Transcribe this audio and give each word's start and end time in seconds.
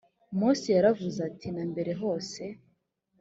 mose 0.39 0.67
yaravuze 0.77 1.19
ati 1.29 1.47
na 1.55 1.63
mbere 1.71 1.91
hose 2.01 2.41